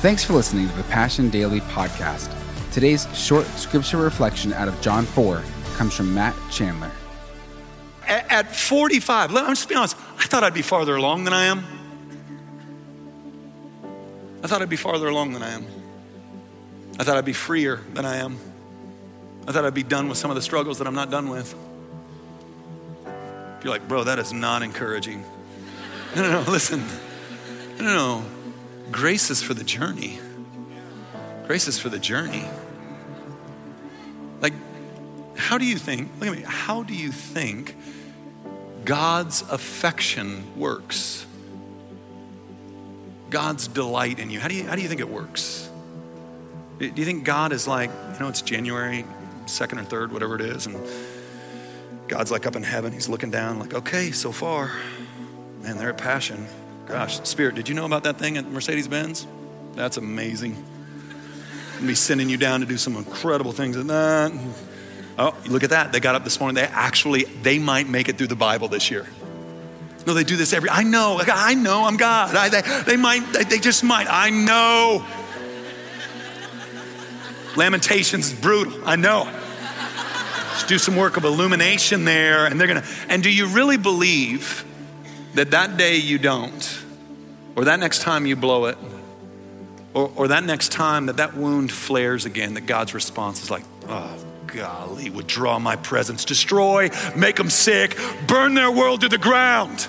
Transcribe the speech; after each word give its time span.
Thanks 0.00 0.22
for 0.22 0.32
listening 0.34 0.68
to 0.68 0.76
the 0.76 0.84
Passion 0.84 1.28
Daily 1.28 1.58
podcast. 1.58 2.32
Today's 2.70 3.08
short 3.18 3.44
scripture 3.58 3.96
reflection 3.96 4.52
out 4.52 4.68
of 4.68 4.80
John 4.80 5.04
4 5.04 5.42
comes 5.74 5.92
from 5.92 6.14
Matt 6.14 6.36
Chandler. 6.52 6.92
At, 8.06 8.30
at 8.30 8.54
45, 8.54 9.32
let, 9.32 9.42
I'm 9.42 9.56
just 9.56 9.68
be 9.68 9.74
honest, 9.74 9.96
I 10.16 10.26
thought 10.26 10.44
I'd 10.44 10.54
be 10.54 10.62
farther 10.62 10.94
along 10.94 11.24
than 11.24 11.32
I 11.32 11.46
am. 11.46 11.64
I 14.44 14.46
thought 14.46 14.62
I'd 14.62 14.68
be 14.68 14.76
farther 14.76 15.08
along 15.08 15.32
than 15.32 15.42
I 15.42 15.50
am. 15.50 15.66
I 17.00 17.02
thought 17.02 17.16
I'd 17.16 17.24
be 17.24 17.32
freer 17.32 17.80
than 17.94 18.04
I 18.04 18.18
am. 18.18 18.38
I 19.48 19.52
thought 19.52 19.64
I'd 19.64 19.74
be 19.74 19.82
done 19.82 20.08
with 20.08 20.16
some 20.16 20.30
of 20.30 20.36
the 20.36 20.42
struggles 20.42 20.78
that 20.78 20.86
I'm 20.86 20.94
not 20.94 21.10
done 21.10 21.28
with. 21.28 21.56
You're 23.64 23.72
like, 23.72 23.88
bro, 23.88 24.04
that 24.04 24.20
is 24.20 24.32
not 24.32 24.62
encouraging. 24.62 25.24
No, 26.14 26.22
no, 26.22 26.44
no, 26.44 26.50
listen. 26.52 26.84
No, 27.78 27.84
no, 27.84 28.20
no. 28.20 28.37
Grace 28.90 29.30
is 29.30 29.42
for 29.42 29.54
the 29.54 29.64
journey. 29.64 30.18
Grace 31.46 31.68
is 31.68 31.78
for 31.78 31.88
the 31.88 31.98
journey. 31.98 32.44
Like, 34.40 34.54
how 35.36 35.58
do 35.58 35.64
you 35.64 35.76
think, 35.76 36.10
look 36.20 36.28
at 36.28 36.36
me, 36.36 36.44
how 36.46 36.82
do 36.82 36.94
you 36.94 37.12
think 37.12 37.76
God's 38.84 39.42
affection 39.50 40.44
works? 40.56 41.26
God's 43.30 43.68
delight 43.68 44.18
in 44.18 44.30
you. 44.30 44.40
How 44.40 44.48
do 44.48 44.54
you, 44.54 44.64
how 44.64 44.74
do 44.74 44.82
you 44.82 44.88
think 44.88 45.00
it 45.00 45.08
works? 45.08 45.68
Do 46.78 46.86
you 46.86 47.04
think 47.04 47.24
God 47.24 47.52
is 47.52 47.66
like, 47.66 47.90
you 48.14 48.20
know, 48.20 48.28
it's 48.28 48.42
January 48.42 49.04
2nd 49.46 49.80
or 49.80 50.06
3rd, 50.06 50.12
whatever 50.12 50.36
it 50.36 50.42
is, 50.42 50.66
and 50.66 50.78
God's 52.08 52.30
like 52.30 52.46
up 52.46 52.56
in 52.56 52.62
heaven, 52.62 52.92
he's 52.92 53.08
looking 53.08 53.30
down, 53.30 53.58
like, 53.58 53.74
okay, 53.74 54.12
so 54.12 54.32
far. 54.32 54.72
Man, 55.62 55.76
they're 55.76 55.90
at 55.90 55.98
passion. 55.98 56.46
Gosh, 56.88 57.20
Spirit, 57.28 57.54
did 57.54 57.68
you 57.68 57.74
know 57.74 57.84
about 57.84 58.04
that 58.04 58.18
thing 58.18 58.38
at 58.38 58.46
Mercedes 58.46 58.88
Benz? 58.88 59.26
That's 59.74 59.98
amazing. 59.98 60.56
I'll 61.78 61.86
be 61.86 61.94
sending 61.94 62.30
you 62.30 62.38
down 62.38 62.60
to 62.60 62.66
do 62.66 62.78
some 62.78 62.96
incredible 62.96 63.52
things 63.52 63.76
in 63.76 63.88
that. 63.88 64.32
Oh, 65.18 65.36
look 65.48 65.64
at 65.64 65.70
that. 65.70 65.92
They 65.92 66.00
got 66.00 66.14
up 66.14 66.24
this 66.24 66.40
morning. 66.40 66.54
They 66.54 66.62
actually, 66.62 67.24
they 67.24 67.58
might 67.58 67.88
make 67.88 68.08
it 68.08 68.16
through 68.16 68.28
the 68.28 68.36
Bible 68.36 68.68
this 68.68 68.90
year. 68.90 69.06
No, 70.06 70.14
they 70.14 70.24
do 70.24 70.36
this 70.36 70.54
every, 70.54 70.70
I 70.70 70.82
know, 70.82 71.20
I 71.20 71.52
know 71.54 71.84
I'm 71.84 71.98
God. 71.98 72.34
I, 72.34 72.48
they, 72.48 72.62
they 72.86 72.96
might, 72.96 73.20
they, 73.32 73.44
they 73.44 73.58
just 73.58 73.84
might. 73.84 74.06
I 74.08 74.30
know. 74.30 75.04
Lamentations 77.54 78.32
is 78.32 78.40
brutal. 78.40 78.80
I 78.86 78.96
know. 78.96 79.30
Just 80.52 80.68
do 80.68 80.78
some 80.78 80.96
work 80.96 81.18
of 81.18 81.24
illumination 81.24 82.06
there, 82.06 82.46
and 82.46 82.58
they're 82.58 82.68
gonna, 82.68 82.84
and 83.08 83.22
do 83.22 83.30
you 83.30 83.48
really 83.48 83.76
believe 83.76 84.64
that 85.38 85.52
that 85.52 85.76
day 85.76 85.96
you 85.96 86.18
don't, 86.18 86.82
or 87.54 87.66
that 87.66 87.78
next 87.78 88.02
time 88.02 88.26
you 88.26 88.34
blow 88.34 88.66
it, 88.66 88.76
or, 89.94 90.10
or 90.16 90.28
that 90.28 90.42
next 90.42 90.72
time 90.72 91.06
that 91.06 91.18
that 91.18 91.36
wound 91.36 91.70
flares 91.70 92.24
again, 92.24 92.54
that 92.54 92.62
God's 92.62 92.92
response 92.92 93.40
is 93.44 93.48
like, 93.48 93.62
oh, 93.86 94.24
golly, 94.48 95.10
withdraw 95.10 95.60
my 95.60 95.76
presence, 95.76 96.24
destroy, 96.24 96.90
make 97.14 97.36
them 97.36 97.50
sick, 97.50 97.96
burn 98.26 98.54
their 98.54 98.70
world 98.70 99.02
to 99.02 99.08
the 99.08 99.18
ground. 99.18 99.86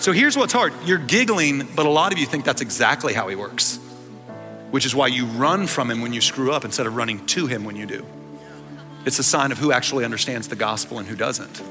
So 0.00 0.12
here's 0.12 0.36
what's 0.36 0.52
hard 0.52 0.74
you're 0.84 0.98
giggling, 0.98 1.66
but 1.74 1.86
a 1.86 1.90
lot 1.90 2.12
of 2.12 2.18
you 2.18 2.26
think 2.26 2.44
that's 2.44 2.60
exactly 2.60 3.14
how 3.14 3.28
he 3.28 3.36
works, 3.36 3.78
which 4.70 4.84
is 4.84 4.94
why 4.94 5.06
you 5.06 5.24
run 5.24 5.66
from 5.66 5.90
him 5.90 6.02
when 6.02 6.12
you 6.12 6.20
screw 6.20 6.52
up 6.52 6.66
instead 6.66 6.86
of 6.86 6.94
running 6.94 7.24
to 7.26 7.46
him 7.46 7.64
when 7.64 7.74
you 7.74 7.86
do. 7.86 8.04
It's 9.06 9.18
a 9.18 9.24
sign 9.24 9.50
of 9.50 9.56
who 9.56 9.72
actually 9.72 10.04
understands 10.04 10.48
the 10.48 10.56
gospel 10.56 10.98
and 10.98 11.08
who 11.08 11.16
doesn't 11.16 11.62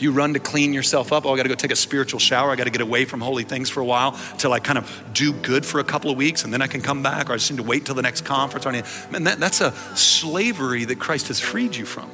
you 0.00 0.12
run 0.12 0.34
to 0.34 0.40
clean 0.40 0.72
yourself 0.72 1.12
up, 1.12 1.26
oh, 1.26 1.34
I 1.34 1.36
got 1.36 1.42
to 1.42 1.48
go 1.48 1.54
take 1.54 1.72
a 1.72 1.76
spiritual 1.76 2.20
shower. 2.20 2.50
I 2.50 2.56
got 2.56 2.64
to 2.64 2.70
get 2.70 2.80
away 2.80 3.04
from 3.04 3.20
holy 3.20 3.44
things 3.44 3.68
for 3.68 3.80
a 3.80 3.84
while 3.84 4.18
till 4.38 4.52
I 4.52 4.60
kind 4.60 4.78
of 4.78 5.04
do 5.12 5.32
good 5.32 5.66
for 5.66 5.80
a 5.80 5.84
couple 5.84 6.10
of 6.10 6.16
weeks 6.16 6.44
and 6.44 6.52
then 6.52 6.62
I 6.62 6.66
can 6.68 6.80
come 6.80 7.02
back, 7.02 7.28
or 7.28 7.32
I 7.32 7.36
just 7.36 7.50
need 7.50 7.58
to 7.58 7.62
wait 7.62 7.84
till 7.84 7.94
the 7.94 8.02
next 8.02 8.24
conference. 8.24 8.64
Or. 8.64 8.72
Man, 9.10 9.24
that, 9.24 9.40
that's 9.40 9.60
a 9.60 9.72
slavery 9.96 10.84
that 10.84 10.98
Christ 10.98 11.28
has 11.28 11.40
freed 11.40 11.76
you 11.76 11.84
from. 11.84 12.10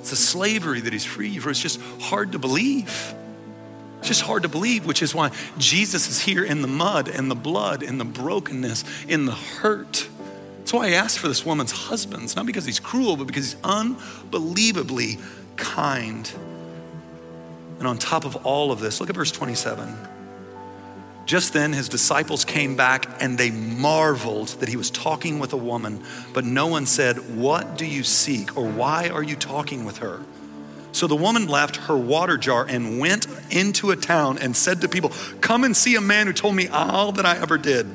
It's 0.00 0.12
a 0.12 0.16
slavery 0.16 0.80
that 0.80 0.92
He's 0.92 1.04
freed 1.04 1.32
you 1.32 1.40
from. 1.40 1.50
It's 1.50 1.60
just 1.60 1.80
hard 2.00 2.32
to 2.32 2.38
believe. 2.38 3.14
It's 3.98 4.08
just 4.08 4.22
hard 4.22 4.44
to 4.44 4.48
believe, 4.48 4.86
which 4.86 5.02
is 5.02 5.14
why 5.14 5.32
Jesus 5.58 6.08
is 6.08 6.20
here 6.20 6.44
in 6.44 6.62
the 6.62 6.68
mud, 6.68 7.08
in 7.08 7.28
the 7.28 7.34
blood, 7.34 7.82
in 7.82 7.98
the 7.98 8.04
brokenness, 8.04 8.84
in 9.08 9.26
the 9.26 9.32
hurt. 9.32 10.08
That's 10.58 10.72
why 10.72 10.86
I 10.86 10.90
asked 10.90 11.18
for 11.18 11.28
this 11.28 11.44
woman's 11.44 11.72
husband. 11.72 12.22
It's 12.22 12.36
not 12.36 12.46
because 12.46 12.64
he's 12.64 12.78
cruel, 12.78 13.16
but 13.16 13.26
because 13.26 13.52
he's 13.52 13.62
unbelievably 13.64 15.18
kind. 15.56 16.30
And 17.78 17.86
on 17.86 17.98
top 17.98 18.24
of 18.24 18.36
all 18.46 18.72
of 18.72 18.80
this, 18.80 19.00
look 19.00 19.10
at 19.10 19.16
verse 19.16 19.32
27. 19.32 19.96
Just 21.26 21.52
then, 21.52 21.72
his 21.72 21.88
disciples 21.88 22.44
came 22.44 22.76
back 22.76 23.20
and 23.20 23.36
they 23.36 23.50
marveled 23.50 24.48
that 24.60 24.68
he 24.68 24.76
was 24.76 24.90
talking 24.90 25.40
with 25.40 25.52
a 25.52 25.56
woman, 25.56 26.04
but 26.32 26.44
no 26.44 26.68
one 26.68 26.86
said, 26.86 27.36
What 27.36 27.76
do 27.76 27.84
you 27.84 28.04
seek? 28.04 28.56
or 28.56 28.64
Why 28.64 29.08
are 29.08 29.24
you 29.24 29.34
talking 29.34 29.84
with 29.84 29.98
her? 29.98 30.22
So 30.92 31.06
the 31.06 31.16
woman 31.16 31.48
left 31.48 31.76
her 31.76 31.96
water 31.96 32.38
jar 32.38 32.64
and 32.66 33.00
went 33.00 33.26
into 33.50 33.90
a 33.90 33.96
town 33.96 34.38
and 34.38 34.56
said 34.56 34.80
to 34.80 34.88
people, 34.88 35.10
Come 35.40 35.64
and 35.64 35.76
see 35.76 35.96
a 35.96 36.00
man 36.00 36.28
who 36.28 36.32
told 36.32 36.54
me 36.54 36.68
all 36.68 37.12
that 37.12 37.26
I 37.26 37.36
ever 37.38 37.58
did. 37.58 37.86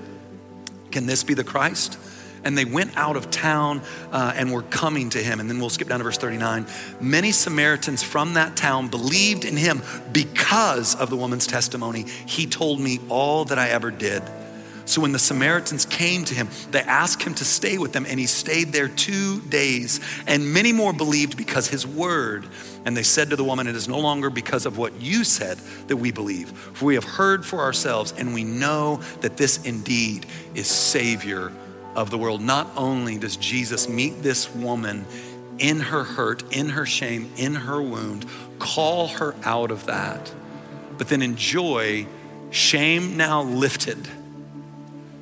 Can 0.92 1.06
this 1.06 1.24
be 1.24 1.34
the 1.34 1.44
Christ? 1.44 1.98
And 2.44 2.58
they 2.58 2.66
went 2.66 2.96
out 2.98 3.16
of 3.16 3.30
town 3.32 3.82
uh, 4.12 4.34
and 4.36 4.52
were 4.52 4.64
coming 4.64 5.10
to 5.12 5.20
him. 5.20 5.40
And 5.40 5.50
then 5.50 5.60
we'll 5.60 5.70
skip 5.70 5.88
down 5.88 6.00
to 6.00 6.04
verse 6.04 6.18
39. 6.18 6.66
Many 7.00 7.32
Samaritans 7.32 8.04
from 8.04 8.34
that 8.36 8.56
town 8.56 8.88
believed 8.88 9.46
in 9.46 9.58
him 9.58 9.82
because 10.12 10.96
of 10.96 11.10
the 11.10 11.18
woman's 11.18 11.48
testimony. 11.48 12.06
He 12.26 12.46
told 12.46 12.80
me 12.80 13.00
all 13.10 13.46
that 13.46 13.60
I 13.60 13.70
ever 13.70 13.92
did. 13.92 14.24
So 14.86 15.00
when 15.02 15.12
the 15.12 15.20
Samaritans 15.20 15.86
came 15.86 16.26
to 16.26 16.36
him, 16.36 16.50
they 16.72 16.82
asked 16.82 17.24
him 17.24 17.34
to 17.36 17.46
stay 17.46 17.78
with 17.78 17.94
them, 17.94 18.06
and 18.06 18.20
he 18.20 18.26
stayed 18.26 18.74
there 18.74 18.88
two 18.88 19.40
days. 19.42 20.02
And 20.28 20.54
many 20.54 20.74
more 20.74 20.92
believed 20.92 21.38
because 21.38 21.68
his 21.68 21.86
word. 21.86 22.46
And 22.84 22.98
they 22.98 23.04
said 23.04 23.30
to 23.30 23.36
the 23.36 23.44
woman, 23.44 23.68
It 23.68 23.76
is 23.76 23.88
no 23.88 24.00
longer 24.00 24.30
because 24.30 24.66
of 24.66 24.78
what 24.78 25.00
you 25.00 25.24
said 25.24 25.60
that 25.88 25.98
we 25.98 26.12
believe, 26.12 26.50
for 26.50 26.86
we 26.86 26.96
have 26.96 27.04
heard 27.04 27.46
for 27.46 27.60
ourselves, 27.60 28.14
and 28.18 28.34
we 28.34 28.44
know 28.44 28.98
that 29.22 29.38
this 29.38 29.64
indeed 29.64 30.26
is 30.56 30.68
Savior 30.68 31.52
of 31.96 32.10
the 32.10 32.18
world. 32.18 32.42
Not 32.42 32.70
only 32.76 33.18
does 33.18 33.38
Jesus 33.38 33.88
meet 33.88 34.22
this 34.24 34.54
woman 34.54 35.06
in 35.60 35.80
her 35.80 36.04
hurt, 36.04 36.44
in 36.54 36.70
her 36.70 36.86
shame, 36.86 37.32
in 37.38 37.56
her 37.56 37.82
wound, 37.82 38.26
call 38.60 39.08
her 39.08 39.36
out 39.44 39.72
of 39.72 39.86
that, 39.86 40.34
but 40.98 41.08
then 41.08 41.22
enjoy 41.22 42.08
shame 42.50 43.18
now 43.18 43.44
lifted. 43.44 44.08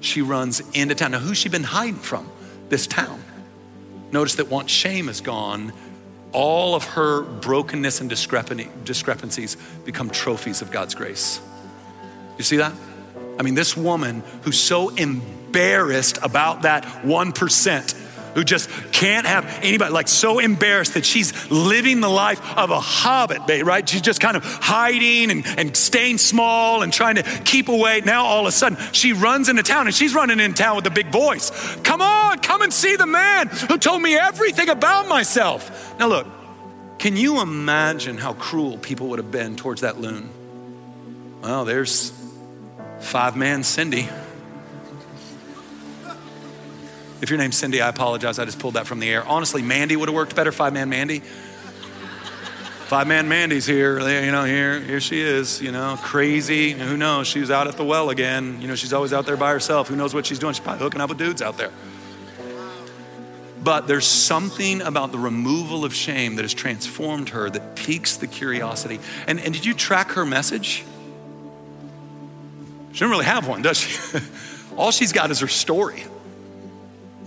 She 0.01 0.21
runs 0.21 0.61
into 0.73 0.95
town. 0.95 1.11
Now, 1.11 1.19
who's 1.19 1.37
she 1.37 1.49
been 1.49 1.63
hiding 1.63 1.95
from? 1.95 2.29
This 2.69 2.87
town. 2.87 3.21
Notice 4.11 4.35
that 4.35 4.49
once 4.49 4.71
shame 4.71 5.09
is 5.09 5.21
gone, 5.21 5.73
all 6.31 6.75
of 6.75 6.83
her 6.83 7.23
brokenness 7.23 8.01
and 8.01 8.09
discrepancies 8.09 9.57
become 9.83 10.09
trophies 10.09 10.61
of 10.61 10.71
God's 10.71 10.95
grace. 10.95 11.41
You 12.37 12.43
see 12.43 12.57
that? 12.57 12.73
I 13.39 13.43
mean, 13.43 13.55
this 13.55 13.75
woman 13.75 14.23
who's 14.43 14.59
so 14.59 14.89
embarrassed 14.89 15.38
embarrassed 15.49 16.19
about 16.21 16.61
that 16.61 16.83
1% 16.83 17.95
who 18.35 18.43
just 18.43 18.69
can't 18.91 19.25
have 19.25 19.43
anybody, 19.63 19.91
like 19.91 20.07
so 20.07 20.37
embarrassed 20.37 20.93
that 20.93 21.03
she's 21.03 21.49
living 21.49 21.99
the 21.99 22.07
life 22.09 22.39
of 22.55 22.69
a 22.69 22.79
hobbit, 22.79 23.41
right? 23.65 23.89
She's 23.89 24.01
just 24.01 24.21
kind 24.21 24.37
of 24.37 24.43
hiding 24.43 25.31
and, 25.31 25.43
and 25.57 25.75
staying 25.75 26.19
small 26.19 26.83
and 26.83 26.93
trying 26.93 27.15
to 27.15 27.23
keep 27.23 27.67
away. 27.67 28.01
Now 28.05 28.25
all 28.25 28.41
of 28.41 28.47
a 28.47 28.51
sudden 28.51 28.77
she 28.93 29.13
runs 29.13 29.49
into 29.49 29.63
town 29.63 29.87
and 29.87 29.95
she's 29.95 30.13
running 30.13 30.39
into 30.39 30.55
town 30.61 30.75
with 30.75 30.85
a 30.85 30.91
big 30.91 31.11
voice. 31.11 31.49
Come 31.77 32.01
on, 32.01 32.37
come 32.39 32.61
and 32.61 32.71
see 32.71 32.95
the 32.95 33.07
man 33.07 33.47
who 33.47 33.79
told 33.79 34.03
me 34.03 34.15
everything 34.15 34.69
about 34.69 35.07
myself. 35.07 35.97
Now 35.97 36.07
look, 36.07 36.27
can 36.99 37.17
you 37.17 37.41
imagine 37.41 38.17
how 38.19 38.33
cruel 38.33 38.77
people 38.77 39.07
would 39.07 39.19
have 39.19 39.31
been 39.31 39.55
towards 39.55 39.81
that 39.81 39.99
loon? 39.99 40.29
Well, 41.41 41.65
there's 41.65 42.13
five 42.99 43.35
man 43.35 43.63
Cindy. 43.63 44.07
If 47.21 47.29
your 47.29 47.37
name's 47.37 47.57
Cindy, 47.57 47.81
I 47.81 47.89
apologize. 47.89 48.39
I 48.39 48.45
just 48.45 48.59
pulled 48.59 48.75
that 48.75 48.87
from 48.87 48.99
the 48.99 49.09
air. 49.09 49.25
Honestly, 49.25 49.61
Mandy 49.61 49.95
would 49.95 50.07
have 50.07 50.15
worked 50.15 50.35
better. 50.35 50.51
Five 50.51 50.73
man 50.73 50.89
Mandy. 50.89 51.19
Five 51.19 53.07
man 53.07 53.27
Mandy's 53.27 53.65
here. 53.65 53.99
You 53.99 54.31
know, 54.31 54.45
here, 54.45 54.79
here 54.79 55.01
she 55.01 55.21
is. 55.21 55.61
You 55.61 55.71
know, 55.71 55.97
crazy. 56.01 56.71
Who 56.71 56.97
knows? 56.97 57.27
She's 57.27 57.51
out 57.51 57.67
at 57.67 57.75
the 57.75 57.83
well 57.83 58.09
again. 58.09 58.61
You 58.61 58.67
know, 58.67 58.75
she's 58.75 58.93
always 58.93 59.13
out 59.13 59.25
there 59.25 59.37
by 59.37 59.51
herself. 59.51 59.89
Who 59.89 59.95
knows 59.95 60.13
what 60.13 60.25
she's 60.25 60.39
doing? 60.39 60.53
She's 60.53 60.63
probably 60.63 60.83
hooking 60.83 61.01
up 61.01 61.09
with 61.09 61.17
dudes 61.17 61.41
out 61.41 61.57
there. 61.57 61.71
But 63.61 63.87
there's 63.87 64.07
something 64.07 64.81
about 64.81 65.11
the 65.11 65.19
removal 65.19 65.83
of 65.83 65.93
shame 65.93 66.37
that 66.37 66.43
has 66.43 66.53
transformed 66.53 67.29
her 67.29 67.49
that 67.49 67.75
piques 67.75 68.15
the 68.15 68.27
curiosity. 68.27 68.99
And, 69.27 69.39
and 69.39 69.53
did 69.53 69.65
you 69.65 69.73
track 69.73 70.11
her 70.11 70.25
message? 70.25 70.85
She 72.93 72.99
doesn't 72.99 73.09
really 73.09 73.25
have 73.25 73.47
one, 73.47 73.61
does 73.61 73.77
she? 73.77 74.19
All 74.77 74.91
she's 74.91 75.11
got 75.11 75.29
is 75.29 75.41
her 75.41 75.47
story. 75.47 76.05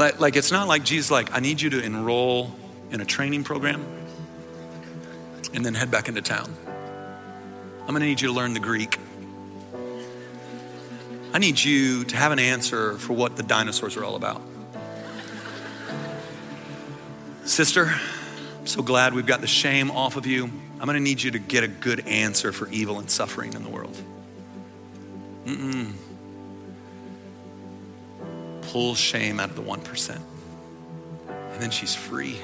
Like, 0.02 0.18
like 0.18 0.34
it's 0.34 0.50
not 0.50 0.66
like 0.66 0.82
Jesus, 0.82 1.12
like, 1.12 1.32
I 1.32 1.38
need 1.38 1.60
you 1.60 1.70
to 1.70 1.80
enroll 1.80 2.50
in 2.90 3.00
a 3.00 3.04
training 3.04 3.44
program 3.44 3.86
and 5.54 5.64
then 5.64 5.74
head 5.74 5.92
back 5.92 6.08
into 6.08 6.20
town. 6.20 6.52
I'm 7.82 7.86
gonna 7.86 8.00
need 8.00 8.20
you 8.20 8.26
to 8.26 8.34
learn 8.34 8.52
the 8.52 8.58
Greek. 8.58 8.98
I 11.32 11.38
need 11.38 11.62
you 11.62 12.02
to 12.02 12.16
have 12.16 12.32
an 12.32 12.40
answer 12.40 12.98
for 12.98 13.12
what 13.12 13.36
the 13.36 13.44
dinosaurs 13.44 13.96
are 13.96 14.04
all 14.04 14.16
about. 14.16 14.42
Sister, 17.44 17.94
I'm 18.58 18.66
so 18.66 18.82
glad 18.82 19.14
we've 19.14 19.24
got 19.24 19.40
the 19.40 19.46
shame 19.46 19.92
off 19.92 20.16
of 20.16 20.26
you. 20.26 20.46
I'm 20.80 20.86
going 20.86 20.96
to 20.96 21.00
need 21.00 21.22
you 21.22 21.30
to 21.30 21.38
get 21.38 21.62
a 21.62 21.68
good 21.68 22.08
answer 22.08 22.52
for 22.52 22.68
evil 22.70 22.98
and 22.98 23.08
suffering 23.08 23.52
in 23.52 23.62
the 23.62 23.70
world. 23.70 23.96
Mm-mm. 25.46 25.92
Pull 28.72 28.94
shame 28.94 29.38
out 29.38 29.50
of 29.50 29.56
the 29.56 29.62
1%. 29.62 30.18
And 31.28 31.60
then 31.60 31.70
she's 31.70 31.94
free. 31.94 32.38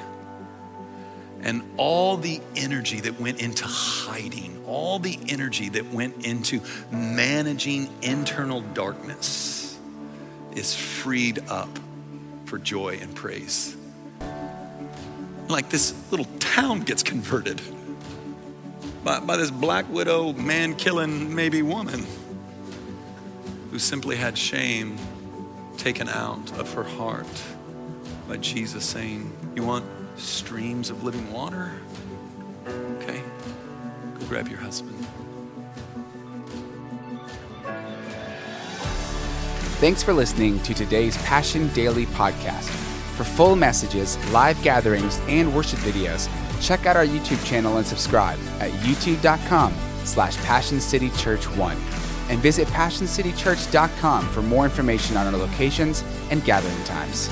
And 1.41 1.63
all 1.75 2.17
the 2.17 2.39
energy 2.55 2.99
that 2.99 3.19
went 3.19 3.41
into 3.41 3.65
hiding, 3.65 4.63
all 4.67 4.99
the 4.99 5.17
energy 5.27 5.69
that 5.69 5.91
went 5.91 6.23
into 6.23 6.61
managing 6.91 7.89
internal 8.03 8.61
darkness 8.61 9.75
is 10.55 10.75
freed 10.75 11.39
up 11.49 11.79
for 12.45 12.59
joy 12.59 12.99
and 13.01 13.15
praise. 13.15 13.75
Like 15.47 15.69
this 15.69 15.95
little 16.11 16.27
town 16.37 16.81
gets 16.81 17.01
converted 17.01 17.59
by, 19.03 19.19
by 19.19 19.37
this 19.37 19.49
black 19.49 19.89
widow, 19.89 20.33
man 20.33 20.75
killing, 20.75 21.33
maybe 21.33 21.63
woman, 21.63 22.05
who 23.71 23.79
simply 23.79 24.15
had 24.15 24.37
shame 24.37 24.95
taken 25.79 26.09
out 26.09 26.51
of 26.59 26.73
her 26.73 26.83
heart 26.83 27.43
by 28.27 28.37
Jesus 28.37 28.83
saying, 28.85 29.31
You 29.55 29.63
want 29.63 29.85
streams 30.17 30.89
of 30.89 31.03
living 31.03 31.31
water? 31.31 31.71
Okay, 32.97 33.23
go 34.19 34.25
grab 34.27 34.49
your 34.49 34.59
husband. 34.59 34.95
Thanks 39.79 40.03
for 40.03 40.11
listening 40.11 40.59
to 40.63 40.73
today's 40.73 41.17
Passion 41.19 41.69
Daily 41.69 42.05
podcast. 42.07 42.67
For 43.15 43.23
full 43.23 43.55
messages, 43.55 44.17
live 44.31 44.61
gatherings, 44.61 45.21
and 45.29 45.55
worship 45.55 45.79
videos, 45.79 46.29
check 46.61 46.85
out 46.85 46.97
our 46.97 47.05
YouTube 47.05 47.43
channel 47.45 47.77
and 47.77 47.87
subscribe 47.87 48.39
at 48.59 48.71
youtube.com 48.81 49.73
slash 50.03 50.35
Passion 50.37 50.81
City 50.81 51.09
Church 51.11 51.47
1 51.55 51.77
and 52.29 52.39
visit 52.39 52.67
PassionCityChurch.com 52.69 54.29
for 54.29 54.41
more 54.41 54.65
information 54.65 55.17
on 55.17 55.27
our 55.27 55.39
locations 55.39 56.03
and 56.29 56.43
gathering 56.45 56.83
times. 56.85 57.29